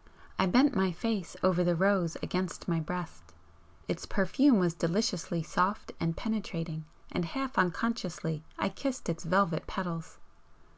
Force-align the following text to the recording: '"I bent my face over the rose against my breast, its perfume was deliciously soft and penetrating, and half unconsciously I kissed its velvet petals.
'"I 0.38 0.44
bent 0.44 0.76
my 0.76 0.92
face 0.92 1.36
over 1.42 1.64
the 1.64 1.74
rose 1.74 2.16
against 2.22 2.68
my 2.68 2.80
breast, 2.80 3.32
its 3.88 4.04
perfume 4.04 4.58
was 4.58 4.74
deliciously 4.74 5.42
soft 5.42 5.90
and 5.98 6.14
penetrating, 6.14 6.84
and 7.10 7.24
half 7.24 7.56
unconsciously 7.56 8.44
I 8.58 8.68
kissed 8.68 9.08
its 9.08 9.24
velvet 9.24 9.66
petals. 9.66 10.18